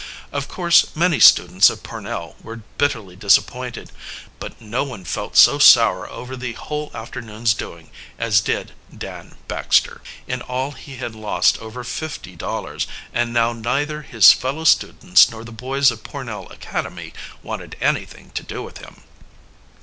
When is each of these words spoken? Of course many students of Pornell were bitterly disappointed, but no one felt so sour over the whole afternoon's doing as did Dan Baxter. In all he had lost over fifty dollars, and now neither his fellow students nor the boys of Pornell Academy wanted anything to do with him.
Of 0.31 0.47
course 0.47 0.95
many 0.95 1.19
students 1.19 1.69
of 1.69 1.83
Pornell 1.83 2.35
were 2.41 2.61
bitterly 2.79 3.15
disappointed, 3.15 3.91
but 4.39 4.59
no 4.59 4.83
one 4.83 5.05
felt 5.05 5.37
so 5.37 5.59
sour 5.59 6.09
over 6.09 6.35
the 6.35 6.53
whole 6.53 6.89
afternoon's 6.95 7.53
doing 7.53 7.91
as 8.17 8.41
did 8.41 8.71
Dan 8.97 9.35
Baxter. 9.47 10.01
In 10.25 10.41
all 10.41 10.71
he 10.71 10.95
had 10.95 11.13
lost 11.13 11.59
over 11.59 11.83
fifty 11.83 12.35
dollars, 12.35 12.87
and 13.13 13.31
now 13.31 13.53
neither 13.53 14.01
his 14.01 14.31
fellow 14.33 14.63
students 14.63 15.29
nor 15.29 15.43
the 15.43 15.51
boys 15.51 15.91
of 15.91 16.03
Pornell 16.03 16.47
Academy 16.49 17.13
wanted 17.43 17.75
anything 17.79 18.31
to 18.31 18.41
do 18.41 18.63
with 18.63 18.79
him. 18.79 19.03